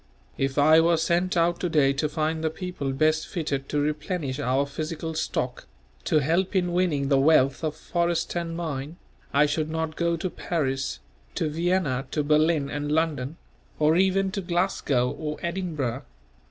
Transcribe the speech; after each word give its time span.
If 0.39 0.57
I 0.57 0.79
were 0.81 0.97
sent 0.97 1.37
out 1.37 1.59
to 1.59 1.69
day 1.69 1.93
to 1.93 2.09
find 2.09 2.43
the 2.43 2.49
people 2.49 2.91
best 2.91 3.27
fitted 3.27 3.69
to 3.69 3.79
replenish 3.79 4.39
our 4.39 4.65
physical 4.65 5.13
stock, 5.13 5.67
to 6.05 6.17
help 6.23 6.55
in 6.55 6.73
winning 6.73 7.09
the 7.09 7.19
wealth 7.19 7.63
of 7.63 7.75
forest 7.75 8.33
and 8.35 8.57
mine, 8.57 8.97
I 9.31 9.45
should 9.45 9.69
not 9.69 9.95
go 9.95 10.17
to 10.17 10.29
Paris, 10.31 11.01
to 11.35 11.49
Vienna, 11.49 12.07
to 12.09 12.23
Berlin 12.23 12.67
and 12.67 12.91
London; 12.91 13.37
or 13.77 13.95
even 13.95 14.31
to 14.31 14.41
Glasgow 14.41 15.11
or 15.11 15.37
Edinburgh. 15.43 16.01